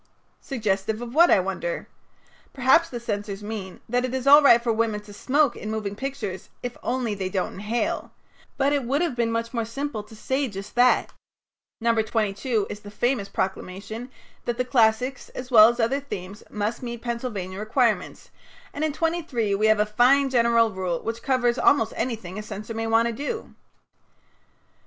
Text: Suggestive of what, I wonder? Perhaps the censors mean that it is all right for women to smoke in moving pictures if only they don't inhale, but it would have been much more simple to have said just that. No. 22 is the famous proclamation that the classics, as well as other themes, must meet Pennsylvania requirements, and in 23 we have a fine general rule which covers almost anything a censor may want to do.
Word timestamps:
Suggestive 0.41 0.99
of 0.99 1.13
what, 1.13 1.29
I 1.29 1.39
wonder? 1.39 1.87
Perhaps 2.53 2.89
the 2.89 2.99
censors 2.99 3.43
mean 3.43 3.81
that 3.87 4.03
it 4.03 4.15
is 4.15 4.25
all 4.25 4.41
right 4.41 4.59
for 4.59 4.73
women 4.73 4.99
to 5.01 5.13
smoke 5.13 5.55
in 5.55 5.69
moving 5.69 5.95
pictures 5.95 6.49
if 6.63 6.75
only 6.81 7.13
they 7.13 7.29
don't 7.29 7.53
inhale, 7.53 8.11
but 8.57 8.73
it 8.73 8.83
would 8.83 9.03
have 9.03 9.15
been 9.15 9.31
much 9.31 9.53
more 9.53 9.63
simple 9.63 10.01
to 10.01 10.15
have 10.15 10.17
said 10.17 10.53
just 10.53 10.73
that. 10.73 11.13
No. 11.79 11.93
22 11.93 12.65
is 12.67 12.79
the 12.79 12.89
famous 12.89 13.29
proclamation 13.29 14.09
that 14.45 14.57
the 14.57 14.65
classics, 14.65 15.29
as 15.35 15.51
well 15.51 15.69
as 15.69 15.79
other 15.79 15.99
themes, 15.99 16.41
must 16.49 16.81
meet 16.81 17.03
Pennsylvania 17.03 17.59
requirements, 17.59 18.31
and 18.73 18.83
in 18.83 18.93
23 18.93 19.53
we 19.53 19.67
have 19.67 19.79
a 19.79 19.85
fine 19.85 20.31
general 20.31 20.71
rule 20.71 20.99
which 21.03 21.21
covers 21.21 21.59
almost 21.59 21.93
anything 21.95 22.39
a 22.39 22.41
censor 22.41 22.73
may 22.73 22.87
want 22.87 23.05
to 23.07 23.13
do. 23.13 23.53